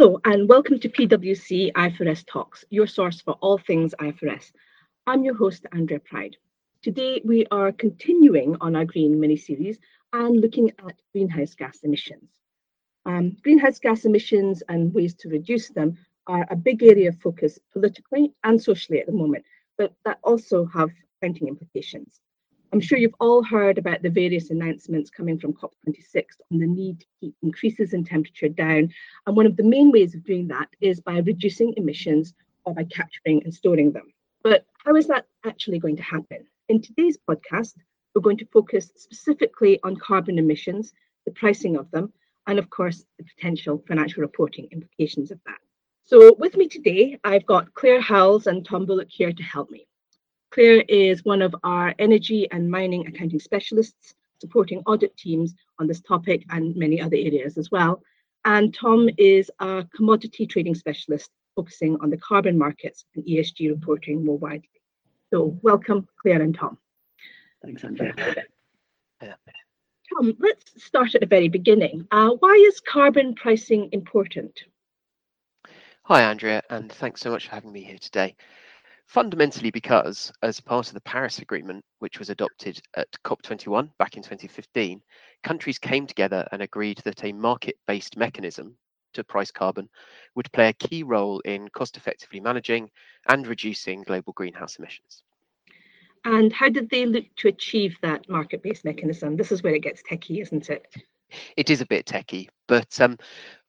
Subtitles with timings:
[0.00, 4.50] Hello, and welcome to PwC IFRS Talks, your source for all things IFRS.
[5.06, 6.38] I'm your host, Andrea Pride.
[6.80, 9.78] Today, we are continuing on our green mini series
[10.14, 12.30] and looking at greenhouse gas emissions.
[13.04, 17.58] Um, greenhouse gas emissions and ways to reduce them are a big area of focus
[17.70, 19.44] politically and socially at the moment,
[19.76, 20.88] but that also have
[21.22, 22.22] counting implications.
[22.72, 27.00] I'm sure you've all heard about the various announcements coming from COP26 on the need
[27.00, 28.90] to keep increases in temperature down.
[29.26, 32.32] And one of the main ways of doing that is by reducing emissions
[32.64, 34.12] or by capturing and storing them.
[34.44, 36.46] But how is that actually going to happen?
[36.68, 37.74] In today's podcast,
[38.14, 40.92] we're going to focus specifically on carbon emissions,
[41.24, 42.12] the pricing of them,
[42.46, 45.58] and of course, the potential financial reporting implications of that.
[46.04, 49.86] So, with me today, I've got Claire Howells and Tom Bullock here to help me.
[50.50, 56.00] Claire is one of our energy and mining accounting specialists supporting audit teams on this
[56.00, 58.02] topic and many other areas as well.
[58.44, 64.24] And Tom is a commodity trading specialist focusing on the carbon markets and ESG reporting
[64.24, 64.68] more widely.
[65.32, 66.78] So welcome, Claire and Tom.
[67.62, 68.14] Thanks, Andrea.
[69.20, 72.08] Tom, let's start at the very beginning.
[72.10, 74.64] Uh, why is carbon pricing important?
[76.04, 78.34] Hi, Andrea, and thanks so much for having me here today
[79.10, 84.22] fundamentally because, as part of the Paris Agreement, which was adopted at COP21 back in
[84.22, 85.02] 2015,
[85.42, 88.76] countries came together and agreed that a market based mechanism
[89.14, 89.88] to price carbon
[90.36, 92.88] would play a key role in cost effectively managing
[93.28, 95.24] and reducing global greenhouse emissions.
[96.24, 99.36] And how did they look to achieve that market based mechanism?
[99.36, 100.86] This is where it gets techie, isn't it?
[101.56, 103.18] It is a bit techy, but um,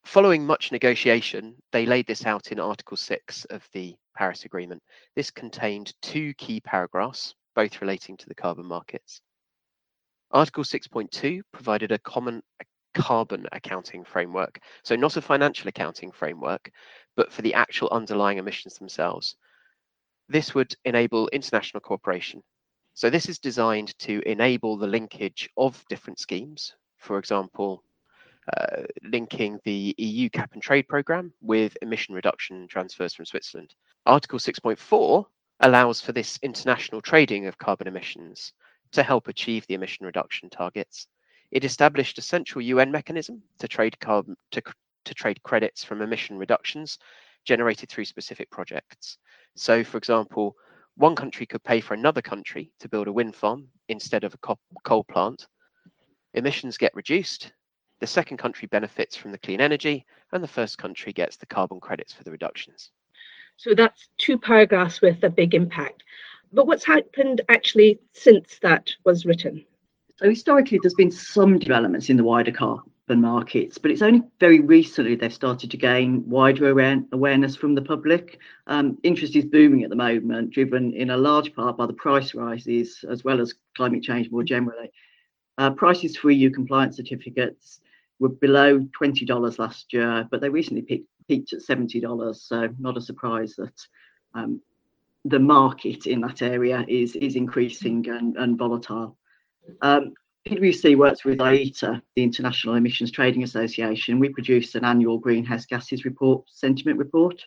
[0.04, 4.82] following much negotiation, they laid this out in Article 6 of the Paris Agreement.
[5.16, 9.20] This contained two key paragraphs, both relating to the carbon markets.
[10.30, 12.42] Article 6.2 provided a common
[12.94, 16.70] carbon accounting framework, so not a financial accounting framework,
[17.16, 19.36] but for the actual underlying emissions themselves.
[20.28, 22.42] This would enable international cooperation.
[22.94, 27.82] So this is designed to enable the linkage of different schemes, for example,
[28.56, 33.74] uh, linking the EU cap and trade program with emission reduction transfers from Switzerland.
[34.04, 35.24] Article 6.4
[35.60, 38.52] allows for this international trading of carbon emissions
[38.90, 41.06] to help achieve the emission reduction targets.
[41.52, 44.62] It established a central UN mechanism to trade carbon to,
[45.04, 46.98] to trade credits from emission reductions
[47.44, 49.18] generated through specific projects.
[49.54, 50.56] So, for example,
[50.96, 54.56] one country could pay for another country to build a wind farm instead of a
[54.82, 55.46] coal plant.
[56.34, 57.52] Emissions get reduced,
[58.00, 61.78] the second country benefits from the clean energy, and the first country gets the carbon
[61.78, 62.90] credits for the reductions.
[63.62, 66.02] So that's two paragraphs with a big impact.
[66.52, 69.64] But what's happened actually since that was written?
[70.16, 74.58] So historically, there's been some developments in the wider carbon markets, but it's only very
[74.58, 78.40] recently they've started to gain wider awareness from the public.
[78.66, 82.34] Um, interest is booming at the moment, driven in a large part by the price
[82.34, 84.90] rises as well as climate change more generally.
[85.56, 87.80] Uh, prices for EU compliance certificates
[88.18, 92.36] were below $20 last year, but they recently peaked, peaked at $70.
[92.36, 93.86] So not a surprise that
[94.34, 94.60] um,
[95.24, 99.16] the market in that area is is increasing and, and volatile.
[99.80, 100.14] Um,
[100.48, 104.18] PwC works with IETA, the International Emissions Trading Association.
[104.18, 107.40] We produce an annual greenhouse gases report, sentiment report.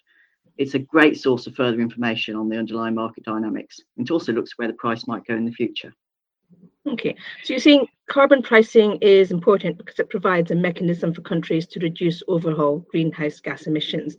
[0.58, 3.82] It's a great source of further information on the underlying market dynamics.
[3.98, 5.94] It also looks where the price might go in the future.
[6.88, 11.66] Okay, so you're saying carbon pricing is important because it provides a mechanism for countries
[11.68, 14.16] to reduce overall greenhouse gas emissions.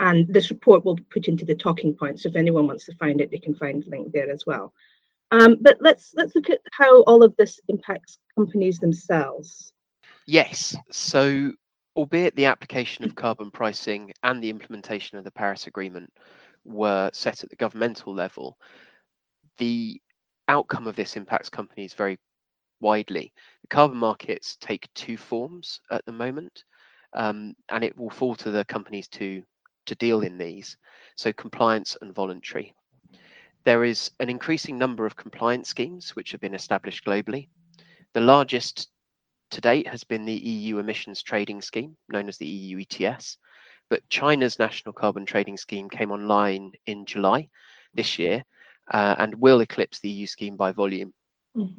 [0.00, 2.22] And this report will be put into the talking points.
[2.22, 4.74] So if anyone wants to find it, they can find the link there as well.
[5.30, 9.72] Um, but let's let's look at how all of this impacts companies themselves.
[10.26, 10.76] Yes.
[10.90, 11.52] So
[11.96, 16.12] albeit the application of carbon pricing and the implementation of the Paris Agreement
[16.64, 18.58] were set at the governmental level,
[19.58, 20.00] the
[20.50, 22.18] outcome of this impacts companies very
[22.80, 23.32] widely.
[23.62, 26.64] The carbon markets take two forms at the moment,
[27.14, 29.42] um, and it will fall to the companies to
[29.86, 30.76] to deal in these.
[31.16, 32.74] So compliance and voluntary.
[33.64, 37.48] There is an increasing number of compliance schemes which have been established globally.
[38.14, 38.88] The largest
[39.52, 43.38] to date has been the EU emissions trading scheme, known as the EU ETS.
[43.88, 47.48] But China's national carbon trading scheme came online in July
[47.94, 48.44] this year
[48.92, 51.12] uh, and will eclipse the EU scheme by volume.
[51.56, 51.78] Mm-hmm.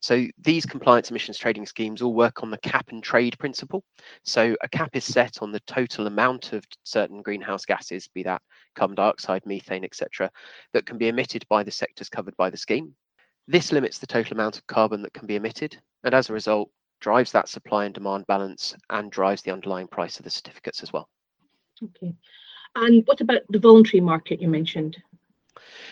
[0.00, 3.82] So these compliance emissions trading schemes all work on the cap and trade principle.
[4.24, 8.42] So a cap is set on the total amount of certain greenhouse gases, be that
[8.76, 10.30] carbon dioxide, methane, etc.,
[10.72, 12.94] that can be emitted by the sectors covered by the scheme.
[13.48, 16.70] This limits the total amount of carbon that can be emitted, and as a result,
[17.00, 20.92] drives that supply and demand balance and drives the underlying price of the certificates as
[20.92, 21.08] well.
[21.82, 22.14] Okay.
[22.76, 24.96] And what about the voluntary market you mentioned?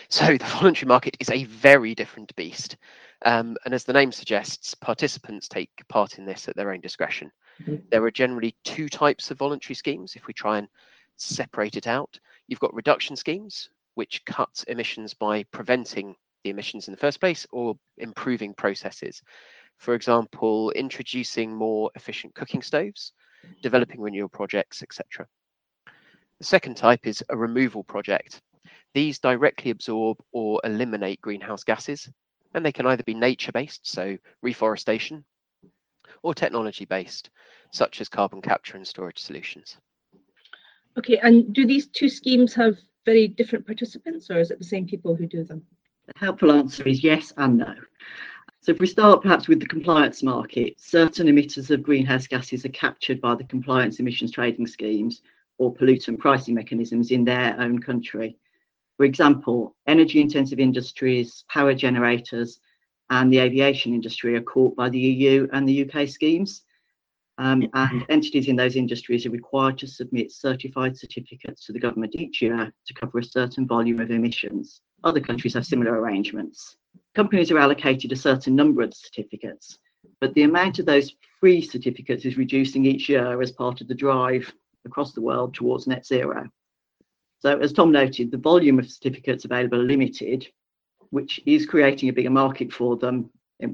[0.09, 2.77] So the voluntary market is a very different beast.
[3.25, 7.31] Um, and as the name suggests, participants take part in this at their own discretion.
[7.61, 7.87] Mm-hmm.
[7.89, 10.67] There are generally two types of voluntary schemes if we try and
[11.15, 12.19] separate it out.
[12.47, 17.47] You've got reduction schemes, which cut emissions by preventing the emissions in the first place
[17.51, 19.21] or improving processes.
[19.77, 23.13] For example, introducing more efficient cooking stoves,
[23.61, 25.27] developing renewal projects, etc.
[26.39, 28.41] The second type is a removal project.
[28.93, 32.09] These directly absorb or eliminate greenhouse gases,
[32.53, 35.23] and they can either be nature based, so reforestation,
[36.23, 37.29] or technology based,
[37.71, 39.77] such as carbon capture and storage solutions.
[40.97, 44.87] Okay, and do these two schemes have very different participants, or is it the same
[44.87, 45.61] people who do them?
[46.07, 47.75] The helpful answer is yes and no.
[48.61, 52.69] So if we start perhaps with the compliance market, certain emitters of greenhouse gases are
[52.69, 55.21] captured by the compliance emissions trading schemes
[55.57, 58.37] or pollutant pricing mechanisms in their own country.
[58.97, 62.59] For example, energy intensive industries, power generators,
[63.09, 66.63] and the aviation industry are caught by the EU and the UK schemes.
[67.39, 72.15] Um, and entities in those industries are required to submit certified certificates to the government
[72.15, 74.81] each year to cover a certain volume of emissions.
[75.03, 76.77] Other countries have similar arrangements.
[77.13, 79.77] Companies are allocated a certain number of certificates,
[80.19, 83.93] but the amount of those free certificates is reducing each year as part of the
[83.93, 84.51] drive
[84.85, 86.49] across the world towards net zero.
[87.39, 90.47] So, as Tom noted, the volume of certificates available are limited,
[91.11, 93.29] which is creating a bigger market for them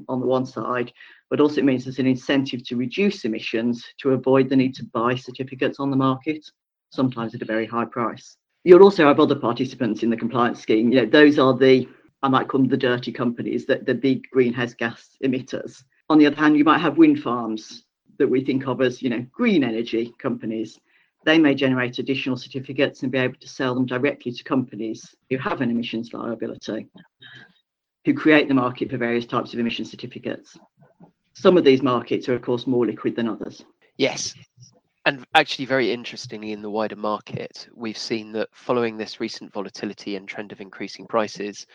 [0.08, 0.92] on the one side,
[1.30, 4.84] but also it means there's an incentive to reduce emissions to avoid the need to
[4.84, 6.44] buy certificates on the market,
[6.90, 8.36] sometimes at a very high price.
[8.64, 10.90] You'll also have other participants in the compliance scheme.
[10.90, 11.86] You know, those are the
[12.22, 15.84] I might call them the dirty companies, that the big greenhouse gas emitters.
[16.08, 17.84] On the other hand, you might have wind farms
[18.18, 20.80] that we think of as, you know, green energy companies
[21.24, 25.38] they may generate additional certificates and be able to sell them directly to companies who
[25.38, 26.86] have an emissions liability,
[28.04, 30.58] who create the market for various types of emission certificates.
[31.32, 33.64] Some of these markets are, of course, more liquid than others.
[33.96, 34.34] Yes.
[35.06, 40.16] And actually, very interestingly, in the wider market, we've seen that following this recent volatility
[40.16, 41.66] and trend of increasing prices,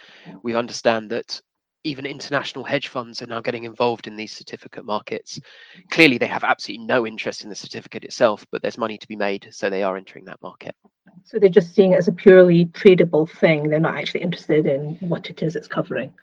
[0.41, 1.39] we understand that
[1.83, 5.39] even international hedge funds are now getting involved in these certificate markets.
[5.91, 9.15] Clearly, they have absolutely no interest in the certificate itself, but there's money to be
[9.15, 10.75] made, so they are entering that market.
[11.23, 13.69] So they're just seeing it as a purely tradable thing.
[13.69, 16.13] They're not actually interested in what it is it's covering.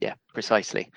[0.00, 0.90] Yeah, precisely,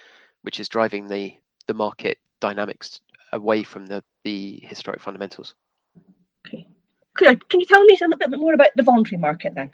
[0.44, 1.35] which is driving the
[1.68, 3.01] the market dynamics
[3.33, 5.56] away from the the historic fundamentals.
[6.47, 6.68] Okay,
[7.15, 9.71] Claire, can you tell me a little bit more about the voluntary market then?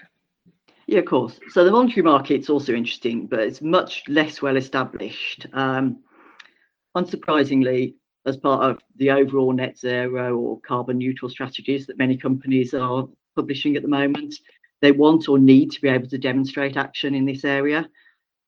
[0.90, 1.40] Yeah, of course.
[1.50, 5.46] So the voluntary market's also interesting, but it's much less well established.
[5.54, 6.00] Um,
[6.98, 7.94] unsurprisingly,
[8.26, 13.08] as part of the overall net zero or carbon neutral strategies that many companies are
[13.36, 14.34] publishing at the moment,
[14.82, 17.88] they want or need to be able to demonstrate action in this area.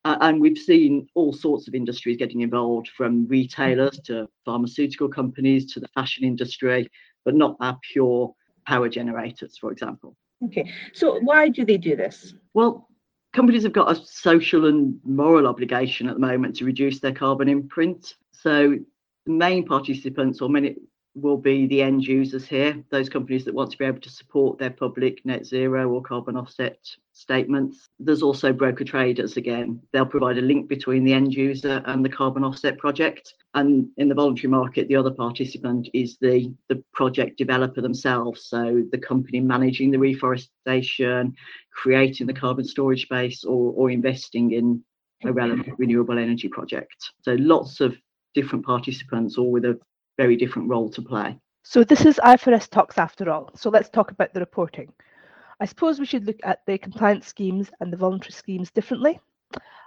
[0.04, 5.72] Uh, and we've seen all sorts of industries getting involved, from retailers to pharmaceutical companies
[5.72, 6.90] to the fashion industry,
[7.24, 8.34] but not our pure
[8.66, 10.16] power generators, for example.
[10.44, 12.34] Okay, so why do they do this?
[12.54, 12.88] Well,
[13.34, 17.48] companies have got a social and moral obligation at the moment to reduce their carbon
[17.48, 18.16] imprint.
[18.32, 18.78] So
[19.26, 20.76] the main participants, or many
[21.14, 24.58] will be the end users here, those companies that want to be able to support
[24.58, 26.78] their public net zero or carbon offset
[27.12, 27.90] statements.
[28.00, 29.82] There's also broker traders again.
[29.92, 33.34] They'll provide a link between the end user and the carbon offset project.
[33.54, 38.46] And in the voluntary market, the other participant is the, the project developer themselves.
[38.46, 41.36] So the company managing the reforestation,
[41.74, 44.82] creating the carbon storage space, or, or investing in
[45.26, 47.12] a relevant renewable energy project.
[47.22, 47.98] So lots of
[48.34, 49.78] different participants, all with a
[50.22, 51.36] very different role to play.
[51.64, 53.50] So this is IFRS talks after all.
[53.56, 54.94] So let's talk about the reporting.
[55.60, 59.20] I suppose we should look at the compliance schemes and the voluntary schemes differently.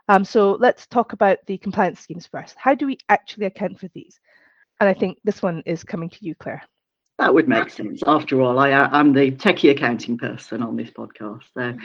[0.09, 2.57] Um, so let's talk about the compliance schemes first.
[2.59, 4.19] How do we actually account for these?
[4.81, 6.63] And I think this one is coming to you, Claire.
[7.19, 8.03] That would make sense.
[8.07, 11.45] After all, I, am the techie accounting person on this podcast.
[11.55, 11.77] So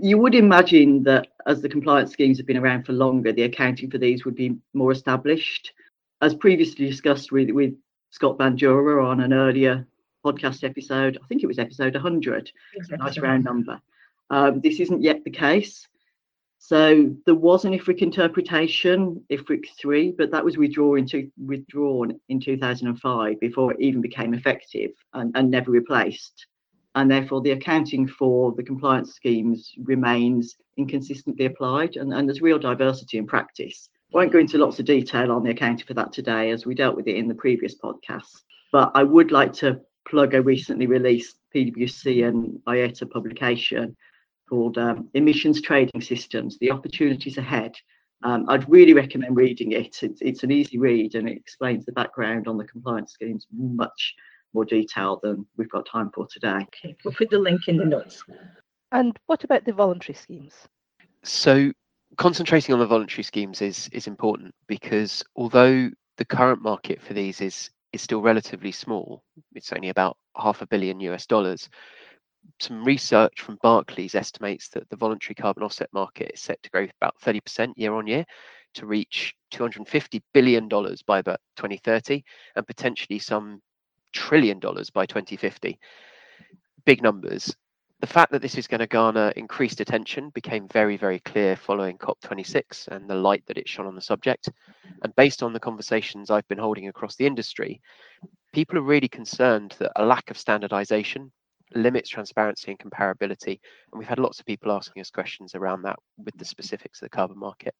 [0.00, 3.90] you would imagine that as the compliance schemes have been around for longer, the accounting
[3.90, 5.72] for these would be more established
[6.20, 7.74] as previously discussed with, with
[8.10, 9.86] Scott Bandura on an earlier
[10.24, 13.04] podcast episode, I think it was episode 100, exactly.
[13.04, 13.80] nice round number.
[14.28, 15.86] Um, this isn't yet the case.
[16.58, 22.38] So there was an IFRIC interpretation, IFRIC 3, but that was withdrawn, to, withdrawn in
[22.38, 26.46] 2005 before it even became effective and, and never replaced.
[26.94, 32.58] And therefore, the accounting for the compliance schemes remains inconsistently applied, and, and there's real
[32.58, 36.50] diversity in practice won't go into lots of detail on the accounting for that today,
[36.50, 38.42] as we dealt with it in the previous podcast.
[38.72, 43.96] But I would like to plug a recently released PwC and IETA publication
[44.48, 47.74] called um, Emissions Trading Systems, The Opportunities Ahead.
[48.22, 50.02] Um, I'd really recommend reading it.
[50.02, 54.14] It's, it's an easy read and it explains the background on the compliance schemes much
[54.52, 56.66] more detail than we've got time for today.
[56.84, 58.24] Okay, we'll put the link in the notes.
[58.92, 60.54] And what about the voluntary schemes?
[61.22, 61.72] So
[62.16, 67.40] concentrating on the voluntary schemes is is important because although the current market for these
[67.40, 69.24] is is still relatively small,
[69.54, 71.68] it's only about half a billion US dollars
[72.60, 76.86] some research from Barclays estimates that the voluntary carbon offset market is set to grow
[77.00, 78.24] about 30% year on year
[78.74, 80.68] to reach $250 billion
[81.06, 82.22] by about 2030
[82.56, 83.60] and potentially some
[84.12, 85.78] trillion dollars by 2050.
[86.84, 87.54] Big numbers.
[88.00, 91.98] The fact that this is going to garner increased attention became very, very clear following
[91.98, 94.48] COP26 and the light that it shone on the subject.
[95.02, 97.82] And based on the conversations I've been holding across the industry,
[98.54, 101.30] people are really concerned that a lack of standardization
[101.74, 103.60] limits transparency and comparability.
[103.92, 107.06] And we've had lots of people asking us questions around that with the specifics of
[107.06, 107.74] the carbon market.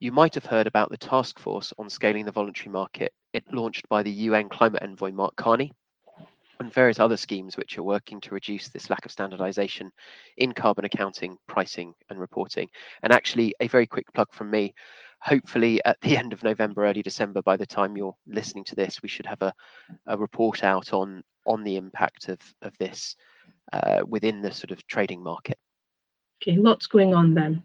[0.00, 3.88] You might have heard about the task force on scaling the voluntary market, it launched
[3.88, 5.72] by the UN climate envoy Mark Carney,
[6.60, 9.90] and various other schemes which are working to reduce this lack of standardization
[10.36, 12.68] in carbon accounting, pricing, and reporting.
[13.02, 14.74] And actually, a very quick plug from me.
[15.22, 19.02] Hopefully, at the end of November, early December, by the time you're listening to this,
[19.02, 19.52] we should have a,
[20.06, 23.16] a report out on on the impact of, of this
[23.72, 25.58] uh, within the sort of trading market.
[26.42, 27.62] Okay, lots going on then.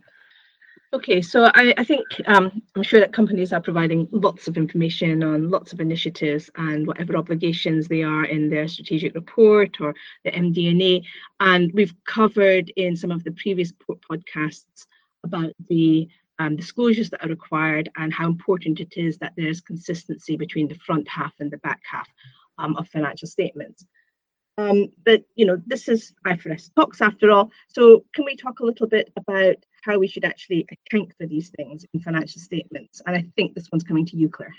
[0.94, 5.24] Okay, so I, I think um, I'm sure that companies are providing lots of information
[5.24, 10.32] on lots of initiatives and whatever obligations they are in their strategic report or the
[10.32, 11.04] MD&A.
[11.40, 13.74] And we've covered in some of the previous
[14.10, 14.86] podcasts
[15.24, 16.08] about the
[16.40, 20.80] um, disclosures that are required and how important it is that there's consistency between the
[20.86, 22.08] front half and the back half
[22.58, 23.86] um, of financial statements.
[24.58, 27.52] Um, but you know, this is IFRS talks after all.
[27.68, 31.50] So can we talk a little bit about how we should actually account for these
[31.50, 33.02] things in financial statements?
[33.06, 34.54] And I think this one's coming to you, Claire.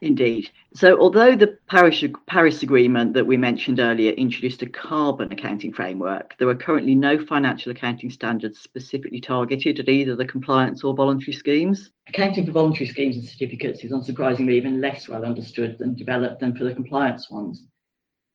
[0.00, 0.50] Indeed.
[0.74, 6.36] So, although the Paris, Paris Agreement that we mentioned earlier introduced a carbon accounting framework,
[6.38, 11.32] there are currently no financial accounting standards specifically targeted at either the compliance or voluntary
[11.32, 11.90] schemes.
[12.06, 16.54] Accounting for voluntary schemes and certificates is unsurprisingly even less well understood and developed than
[16.56, 17.66] for the compliance ones,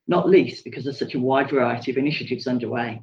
[0.10, 3.02] not least because there's such a wide variety of initiatives underway.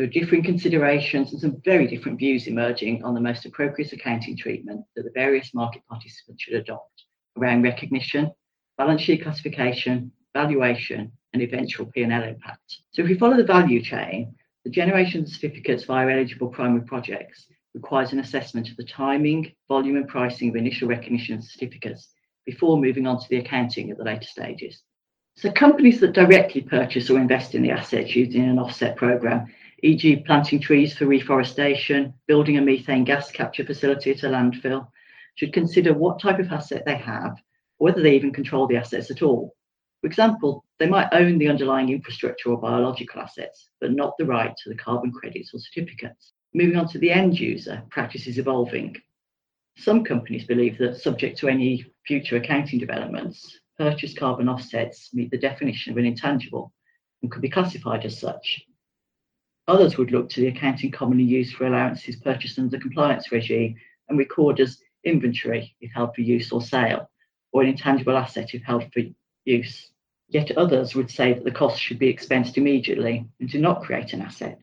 [0.00, 4.34] There are differing considerations and some very different views emerging on the most appropriate accounting
[4.34, 7.04] treatment that the various market participants should adopt
[7.36, 8.32] around recognition,
[8.78, 12.78] balance sheet classification, valuation, and eventual P&L impact.
[12.92, 17.48] So if we follow the value chain, the generation of certificates via eligible primary projects
[17.74, 22.14] requires an assessment of the timing, volume, and pricing of initial recognition certificates
[22.46, 24.80] before moving on to the accounting at the later stages.
[25.36, 29.46] So companies that directly purchase or invest in the assets using an offset program,
[29.82, 30.16] e.g.
[30.26, 34.88] planting trees for reforestation, building a methane gas capture facility at a landfill,
[35.36, 37.32] should consider what type of asset they have,
[37.78, 39.54] or whether they even control the assets at all.
[40.00, 44.54] For example, they might own the underlying infrastructure or biological assets, but not the right
[44.56, 46.32] to the carbon credits or certificates.
[46.54, 48.96] Moving on to the end user, practice is evolving.
[49.76, 55.38] Some companies believe that, subject to any future accounting developments, purchased carbon offsets meet the
[55.38, 56.72] definition of an intangible
[57.22, 58.62] and could be classified as such.
[59.70, 63.76] Others would look to the accounting commonly used for allowances purchased under the compliance regime
[64.08, 67.08] and record as inventory if held for use or sale,
[67.52, 69.00] or an intangible asset if held for
[69.44, 69.92] use.
[70.28, 74.12] Yet others would say that the cost should be expensed immediately and do not create
[74.12, 74.60] an asset,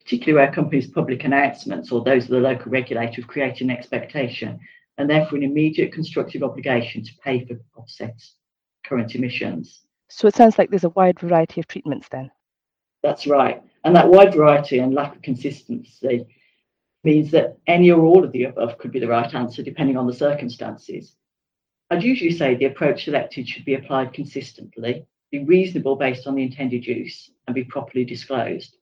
[0.00, 4.60] particularly where companies' public announcements or those of the local regulator have created an expectation
[4.98, 8.36] and therefore an immediate constructive obligation to pay for offsets
[8.86, 9.80] current emissions.
[10.10, 12.30] So it sounds like there's a wide variety of treatments then.
[13.02, 13.60] That's right.
[13.84, 16.26] And that wide variety and lack of consistency
[17.04, 20.06] means that any or all of the above could be the right answer depending on
[20.06, 21.14] the circumstances.
[21.90, 26.42] I'd usually say the approach selected should be applied consistently, be reasonable based on the
[26.42, 28.78] intended use, and be properly disclosed.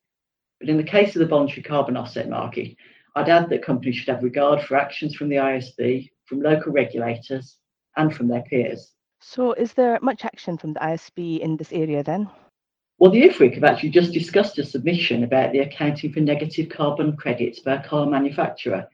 [0.60, 2.76] But in the case of the voluntary carbon offset market,
[3.16, 7.56] I'd add that companies should have regard for actions from the ISB, from local regulators,
[7.96, 8.92] and from their peers.
[9.20, 12.30] So, is there much action from the ISB in this area then?
[13.02, 17.16] Well, the IFRIC have actually just discussed a submission about the accounting for negative carbon
[17.16, 18.86] credits by a car manufacturer.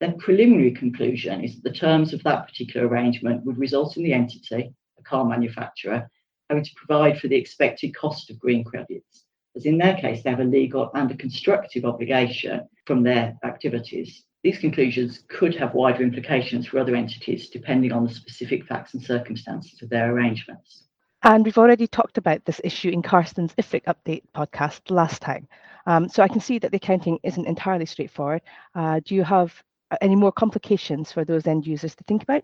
[0.00, 4.12] Their preliminary conclusion is that the terms of that particular arrangement would result in the
[4.12, 6.10] entity, a car manufacturer,
[6.50, 10.30] having to provide for the expected cost of green credits, as in their case, they
[10.30, 14.24] have a legal and a constructive obligation from their activities.
[14.42, 19.02] These conclusions could have wider implications for other entities depending on the specific facts and
[19.04, 20.88] circumstances of their arrangements.
[21.24, 25.48] And we've already talked about this issue in Karsten's IFRIC update podcast last time.
[25.86, 28.42] Um, so I can see that the accounting isn't entirely straightforward.
[28.74, 29.54] Uh, do you have
[29.90, 32.42] uh, any more complications for those end users to think about?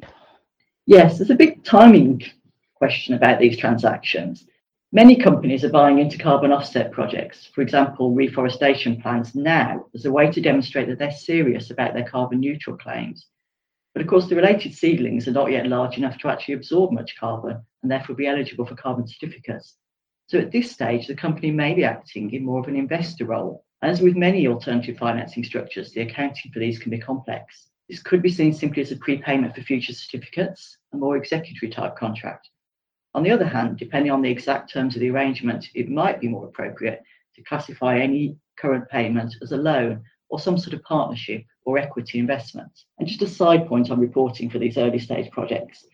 [0.87, 2.23] Yes, there's a big timing
[2.75, 4.47] question about these transactions.
[4.93, 10.11] Many companies are buying into carbon offset projects, for example, reforestation plans now as a
[10.11, 13.27] way to demonstrate that they're serious about their carbon neutral claims.
[13.93, 17.17] But of course, the related seedlings are not yet large enough to actually absorb much
[17.19, 19.77] carbon and therefore be eligible for carbon certificates.
[20.29, 23.65] So at this stage, the company may be acting in more of an investor role.
[23.83, 27.71] As with many alternative financing structures, the accounting for these can be complex.
[27.89, 31.97] This could be seen simply as a prepayment for future certificates, a more executory type
[31.97, 32.49] contract.
[33.15, 36.29] On the other hand, depending on the exact terms of the arrangement, it might be
[36.29, 37.03] more appropriate
[37.35, 42.19] to classify any current payment as a loan or some sort of partnership or equity
[42.19, 42.71] investment.
[42.99, 45.85] And just a side point on reporting for these early stage projects,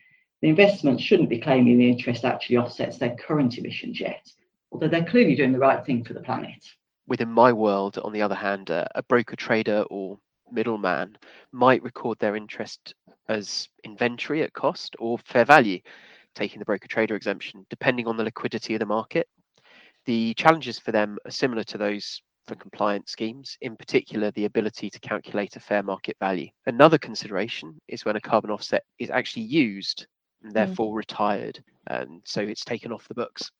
[0.41, 4.25] the investment shouldn't be claiming the interest actually offsets their current emissions yet,
[4.71, 6.63] although they're clearly doing the right thing for the planet.
[7.07, 10.19] Within my world, on the other hand, uh, a broker trader or
[10.51, 11.17] middleman
[11.51, 12.93] might record their interest
[13.29, 15.79] as inventory at cost or fair value,
[16.35, 19.27] taking the broker trader exemption, depending on the liquidity of the market.
[20.05, 24.89] The challenges for them are similar to those for compliance schemes, in particular, the ability
[24.89, 26.47] to calculate a fair market value.
[26.65, 30.07] Another consideration is when a carbon offset is actually used
[30.43, 30.55] and mm.
[30.55, 30.97] therefore mm.
[30.97, 33.51] retired, and so it's taken off the books.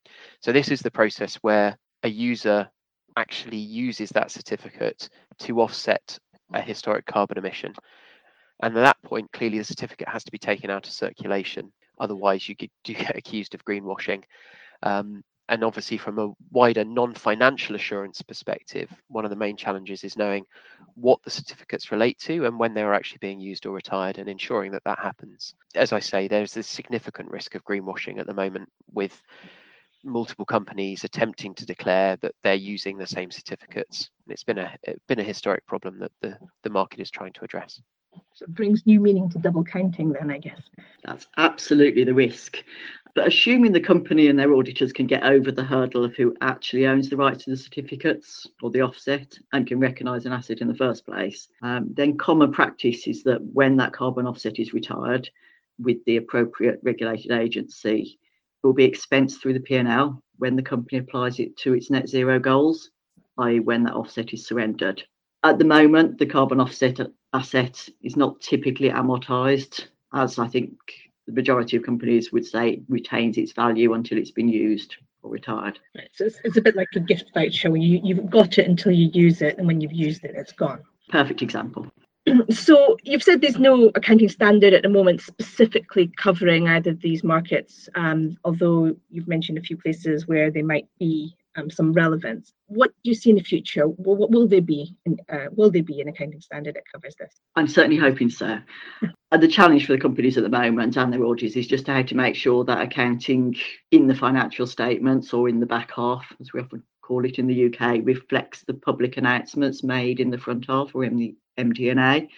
[0.42, 2.70] So, this is the process where a user
[3.18, 6.20] actually uses that certificate to offset
[6.54, 7.74] a historic carbon emission.
[8.62, 11.72] And at that point, clearly the certificate has to be taken out of circulation.
[12.00, 14.24] Otherwise, you do get accused of greenwashing.
[14.84, 20.18] Um, and obviously from a wider non-financial assurance perspective one of the main challenges is
[20.18, 20.44] knowing
[20.96, 24.72] what the certificates relate to and when they're actually being used or retired and ensuring
[24.72, 25.56] that that happens.
[25.76, 29.22] As i say there's a significant risk of greenwashing at the moment with
[30.04, 34.10] multiple companies attempting to declare that they're using the same certificates.
[34.26, 37.34] And it's been a it's been a historic problem that the, the market is trying
[37.34, 37.82] to address.
[38.34, 40.62] So it brings new meaning to double counting then i guess.
[41.04, 42.64] That's absolutely the risk
[43.18, 46.86] but assuming the company and their auditors can get over the hurdle of who actually
[46.86, 50.68] owns the rights to the certificates or the offset and can recognise an asset in
[50.68, 55.28] the first place, um, then common practice is that when that carbon offset is retired
[55.80, 58.20] with the appropriate regulated agency,
[58.62, 62.08] it will be expensed through the P&L when the company applies it to its net
[62.08, 62.92] zero goals,
[63.40, 63.60] i.e.
[63.60, 65.02] when that offset is surrendered.
[65.44, 67.00] At the moment, the carbon offset
[67.34, 70.78] asset is not typically amortised, as I think
[71.28, 75.80] the majority of companies would say retains its value until it's been used or retired.
[75.96, 76.10] Right.
[76.14, 78.92] So it's, it's a bit like a gift voucher when you, you've got it until
[78.92, 80.82] you use it, and when you've used it, it's gone.
[81.10, 81.88] Perfect example.
[82.50, 87.24] so you've said there's no accounting standard at the moment specifically covering either of these
[87.24, 92.54] markets, um, although you've mentioned a few places where they might be um, some relevance.
[92.68, 93.88] What do you see in the future?
[93.88, 94.96] What will there be?
[95.30, 97.34] uh, will there be an accounting standard that covers this?
[97.56, 98.60] I'm certainly hoping so.
[99.32, 102.02] and the challenge for the companies at the moment and their auditors is just how
[102.02, 103.56] to make sure that accounting
[103.92, 107.48] in the financial statements or in the back half, as we often call it in
[107.48, 112.30] the UK, reflects the public announcements made in the front half or in the MD&A.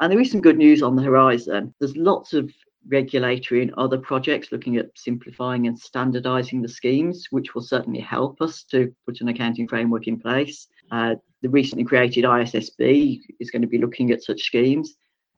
[0.00, 1.74] And there is some good news on the horizon.
[1.78, 2.50] There's lots of
[2.88, 8.40] regulatory and other projects looking at simplifying and standardizing the schemes, which will certainly help
[8.40, 10.66] us to put an accounting framework in place.
[10.90, 14.94] Uh, the recently created ISSB is going to be looking at such schemes.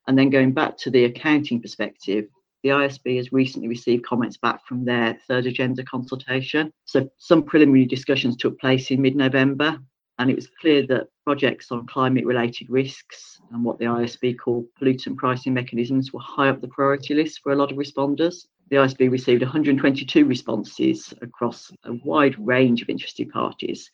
[0.09, 2.27] And then going back to the accounting perspective,
[2.63, 6.73] the ISB has recently received comments back from their third agenda consultation.
[6.85, 9.79] So some preliminary discussions took place in mid-November,
[10.19, 15.17] and it was clear that projects on climate-related risks and what the ISB called pollutant
[15.17, 18.47] pricing mechanisms were high up the priority list for a lot of responders.
[18.71, 23.91] The ISB received 122 responses across a wide range of interested parties.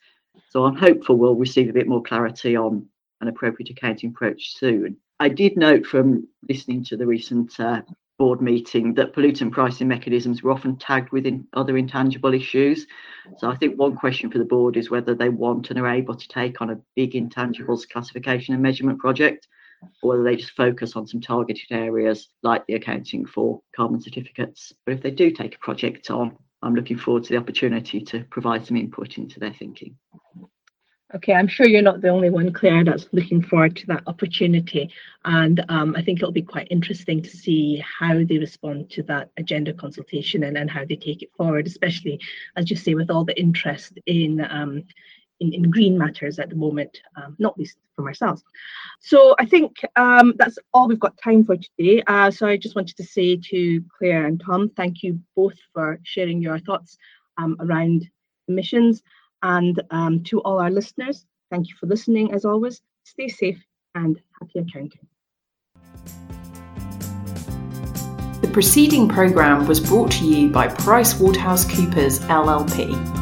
[0.50, 2.86] So I'm hopeful we'll receive a bit more clarity on
[3.20, 4.96] an appropriate accounting approach soon.
[5.20, 7.82] I did note from listening to the recent uh,
[8.18, 12.86] board meeting that pollutant pricing mechanisms were often tagged within other intangible issues.
[13.38, 16.16] So I think one question for the board is whether they want and are able
[16.16, 19.46] to take on a big intangibles classification and measurement project,
[20.02, 24.72] or whether they just focus on some targeted areas like the accounting for carbon certificates.
[24.84, 28.24] But if they do take a project on, I'm looking forward to the opportunity to
[28.24, 29.96] provide some input into their thinking.
[31.14, 34.90] Okay, I'm sure you're not the only one, Claire, that's looking forward to that opportunity.
[35.24, 39.30] And um, I think it'll be quite interesting to see how they respond to that
[39.38, 42.20] agenda consultation and, and how they take it forward, especially,
[42.56, 44.84] as you say, with all the interest in um,
[45.40, 48.42] in, in green matters at the moment, um, not least for ourselves.
[49.00, 52.02] So I think um, that's all we've got time for today.
[52.06, 56.00] Uh, so I just wanted to say to Claire and Tom, thank you both for
[56.02, 56.98] sharing your thoughts
[57.38, 58.10] um, around
[58.48, 59.02] emissions.
[59.42, 62.80] And um, to all our listeners, thank you for listening as always.
[63.04, 63.62] Stay safe
[63.94, 65.06] and happy accounting.
[68.40, 73.18] The preceding programme was brought to you by PricewaterhouseCoopers LLP.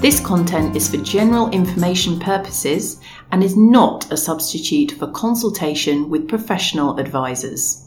[0.00, 3.00] This content is for general information purposes
[3.32, 7.83] and is not a substitute for consultation with professional advisors.